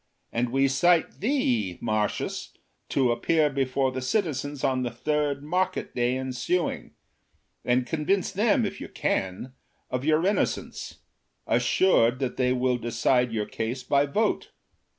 And 0.33 0.51
we 0.51 0.67
cite 0.67 1.19
thee, 1.19 1.77
Marcius, 1.79 2.53
to 2.89 3.11
appear 3.11 3.51
before 3.51 3.91
the 3.91 4.01
citizens 4.01 4.63
on 4.63 4.81
the 4.81 4.89
third 4.89 5.43
market 5.43 5.93
day 5.93 6.17
ensuing, 6.17 6.95
and 7.63 7.85
con 7.85 8.07
vince 8.07 8.31
them, 8.31 8.65
if 8.65 8.81
you 8.81 8.89
can, 8.89 9.53
of 9.91 10.03
your 10.03 10.25
innocence, 10.25 10.97
assured 11.45 12.17
that 12.17 12.37
they 12.37 12.51
will 12.51 12.79
decide 12.79 13.31
your 13.31 13.45
case 13.45 13.83
by 13.83 14.07
vote." 14.07 14.49